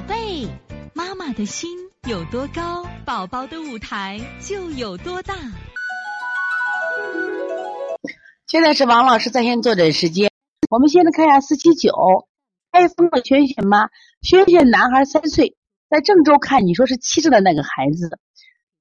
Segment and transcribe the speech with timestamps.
[0.00, 0.48] 宝贝，
[0.94, 1.68] 妈妈的心
[2.08, 5.34] 有多高，宝宝的舞台就有多大。
[8.46, 10.30] 现在是王老师在线坐诊时间，
[10.70, 11.92] 我们现在看一下四七九，
[12.72, 13.90] 开封的轩轩妈，
[14.22, 15.54] 轩轩男孩三岁，
[15.90, 18.18] 在郑州看，你说是七岁的那个孩子，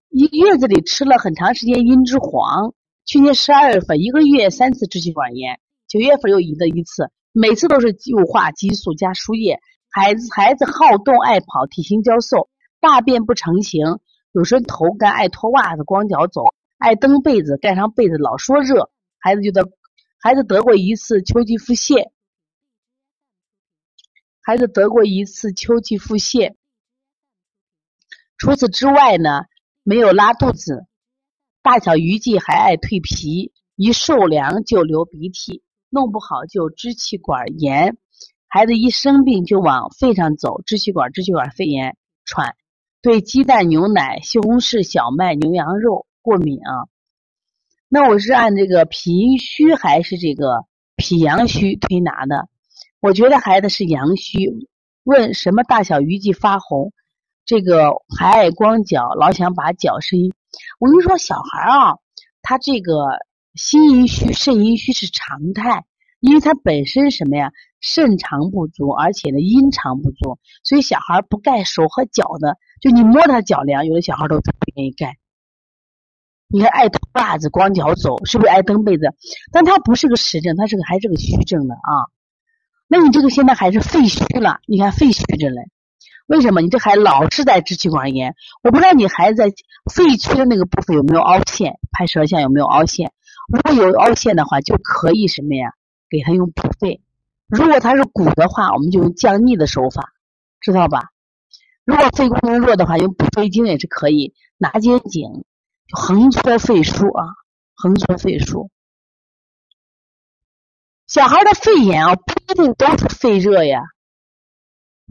[0.07, 2.73] 一个月子里吃了很长时间茵栀黄，
[3.05, 5.59] 去年十二月份一个月三次支气管炎，
[5.89, 9.59] 九月份又移了一次，每次都是诱化激素加输液。
[9.91, 13.99] 孩子孩子好动爱跑，体型娇瘦，大便不成形，
[14.31, 16.43] 有时候头干，爱脱袜子，光脚走，
[16.77, 18.91] 爱蹬被子，盖上被子老说热。
[19.17, 19.69] 孩子就得，
[20.19, 22.11] 孩子得过一次秋季腹泻，
[24.41, 26.55] 孩子得过一次秋季腹泻。
[28.37, 29.41] 除此之外呢，
[29.83, 30.85] 没有拉肚子，
[31.61, 37.97] 大小鱼际还爱蜕皮，一受凉就流鼻涕，弄不好就支气管炎。
[38.51, 42.55] 孩子一生病就往肺上走，支气管支气管肺炎喘，
[42.99, 46.89] 对鸡蛋、牛奶、西红柿、小麦、牛羊肉过敏啊。
[47.87, 50.65] 那我是按这个脾阴虚还是这个
[50.95, 52.49] 脾阳虚推拿的？
[52.99, 54.67] 我觉得孩子是阳虚。
[55.03, 56.91] 问什么大小鱼际发红？
[57.45, 60.19] 这个还爱光脚，老想把脚伸。
[60.79, 61.97] 我跟你说，小孩啊，
[62.41, 62.93] 他这个
[63.53, 65.85] 心阴虚、肾阴虚是常态。
[66.19, 75.17] 因为他本身什么呀，肾肠不足，而且呢阴藏不足，所以小孩不盖手和脚的，就你摸他脚凉，有的小孩都不愿意盖。
[76.51, 79.13] 你看爱脱袜子光脚走，是不是爱蹬被子？
[79.51, 82.09] 但他不是个实症，他是个还是个虚症的啊。
[82.87, 85.69] 那你这个现在还是肺虚了，你看肺虚着嘞。
[86.25, 86.61] 为什么？
[86.61, 88.35] 你这还老是在支气管炎？
[88.61, 89.53] 我不知道你孩子在
[89.93, 93.13] 肺区的那个部分有没有凹陷，拍舌象有没有凹陷？
[93.51, 95.73] 如果有凹陷的话，就可以什么呀？
[96.09, 97.01] 给他用补肺，
[97.47, 100.13] 如果他是骨的话，我们就用降逆的手法，
[100.59, 101.09] 知道吧？
[101.85, 105.45] 如果肺功能弱的话，用补肺经也是可以，拿肩颈
[105.87, 107.25] 就横搓肺腧啊，
[107.75, 108.69] 横搓肺腧。
[111.07, 113.81] 小孩的肺炎啊，不一定都是肺热呀，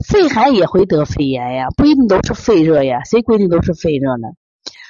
[0.09, 4.29] 肺寒也会得肺炎呀，不一定都是肺热呀，谁规定都是肺热呢？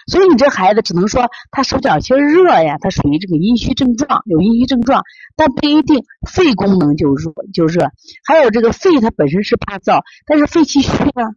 [0.08, 5.02] 所以你这孩子只能说他手脚心热呀，他属于这个阴虚症状，有阴虚症状，
[5.36, 7.90] 但不一定肺功能就弱就热。
[8.24, 11.36] 还有这个肺它本身是怕燥，但是肺气虚啊。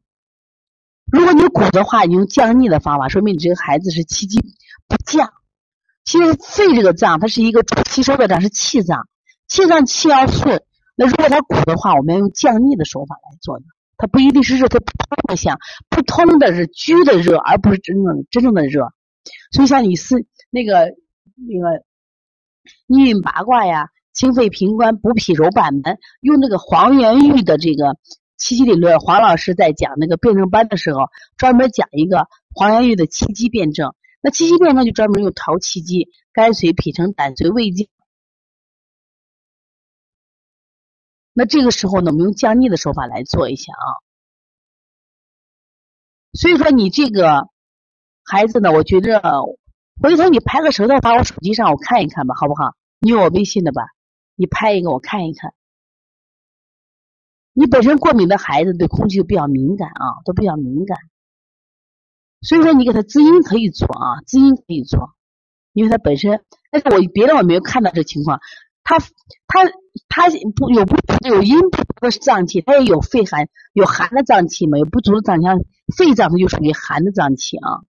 [1.11, 4.39] 如果你鼓的话，你用降逆的方法，说明你这个孩子是气机
[4.87, 5.33] 不降。
[6.05, 9.07] 其实肺这个脏，它是一个主吸收的脏，是气脏，
[9.47, 10.63] 气脏气要顺。
[10.95, 13.65] 那如果他鼓的话，我们要用降逆的手法来做的。
[14.01, 18.87] 它不一定是热，它不通的像不通的是拘的热，而不是真正真正的热。
[19.51, 20.95] 所以像你是那个
[21.35, 21.83] 那个
[22.87, 27.95] 逆运八卦呀，清肺平关、补脾揉板门，用那个黄元玉的这个
[28.37, 31.01] 气机理论，黄老师在讲那个辩证班的时候，
[31.37, 32.25] 专门讲一个
[32.55, 33.93] 黄元玉的气机辩证。
[34.23, 37.87] 那气机辩证就专门用调气机，肝随脾成，胆随胃经。
[41.33, 43.87] 那这个时候呢，我们用降逆的手法来做一下啊。
[46.33, 47.49] 所以说你这个
[48.23, 49.21] 孩子呢，我觉着
[50.01, 52.75] 回头你拍个舌头发我手机上，我看一看吧，好不好？
[52.99, 53.83] 你有我微信的吧？
[54.35, 55.53] 你拍一个我看一看。
[57.53, 60.97] 你本身过敏的孩子对空气就比较敏感啊，都比较敏感。
[62.41, 65.13] 所以说你给他滋阴可以做啊，滋阴可以做，
[65.73, 68.39] 因为他本身，但是我别的我没有看到这情况。
[68.83, 68.99] 他
[69.47, 69.65] 他
[70.09, 74.77] 他不有不足有阴不足的脏器，他也有肺寒有寒的脏器嘛？
[74.77, 75.45] 有不足的脏器，
[75.95, 77.81] 肺脏它就属于寒的脏器啊。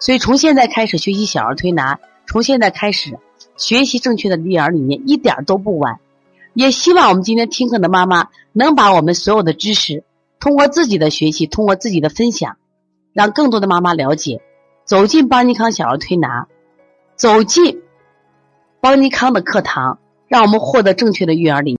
[0.00, 3.18] 所以从现在开始学习小儿推拿，从现在开始
[3.56, 6.00] 学习正确的育儿理念，一点都不晚。
[6.52, 10.04] 也希望我们今天听课的妈妈能把我们所有的知识，
[10.40, 12.56] 通过自己的学习，通过自己的分享，
[13.12, 14.42] 让更多的妈妈了解，
[14.84, 16.48] 走进邦尼康小儿推拿，
[17.14, 17.82] 走进
[18.80, 19.98] 邦尼康的课堂。
[20.28, 21.74] 让我们获得正确的育儿理念。